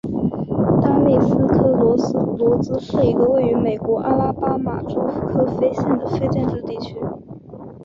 [0.81, 6.95] 丹利斯克罗斯罗兹是一个位于美国阿拉巴马州科菲县的非建制地区。